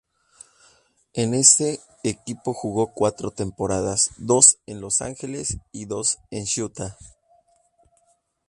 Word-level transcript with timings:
En 1.13 1.35
ese 1.35 1.79
equipo 2.01 2.55
jugó 2.55 2.91
cuatro 2.91 3.29
temporadas, 3.29 4.09
dos 4.17 4.57
en 4.65 4.81
Los 4.81 5.01
Angeles 5.03 5.59
y 5.71 5.85
dos 5.85 6.17
en 6.31 6.45
Utah. 6.59 6.97